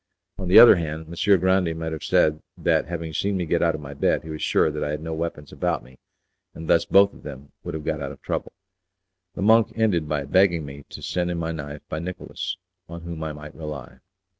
On 0.39 0.47
the 0.47 0.57
other 0.57 0.77
hand, 0.77 1.07
Messer 1.07 1.37
Grande 1.37 1.77
might 1.77 1.91
have 1.91 2.03
said 2.03 2.41
that, 2.57 2.87
having 2.87 3.13
seen 3.13 3.37
me 3.37 3.45
get 3.45 3.61
out 3.61 3.75
of 3.75 3.81
my 3.81 3.93
bed, 3.93 4.23
he 4.23 4.31
was 4.31 4.41
sure 4.41 4.71
that 4.71 4.83
I 4.83 4.89
had 4.89 5.01
no 5.03 5.13
weapons 5.13 5.51
about 5.51 5.83
me, 5.83 5.99
and 6.55 6.67
thus 6.67 6.85
both 6.85 7.13
of 7.13 7.21
them 7.21 7.51
would 7.63 7.75
have 7.75 7.85
got 7.85 8.01
out 8.01 8.11
of 8.11 8.19
trouble. 8.23 8.51
The 9.35 9.43
monk 9.43 9.71
ended 9.75 10.09
by 10.09 10.23
begging 10.23 10.65
me 10.65 10.85
to 10.89 11.03
send 11.03 11.29
him 11.29 11.37
my 11.37 11.51
knife 11.51 11.83
by 11.87 11.99
Nicolas, 11.99 12.57
on 12.89 13.01
whom 13.03 13.23
I 13.23 13.31
might 13.31 13.53
rely. 13.53 13.99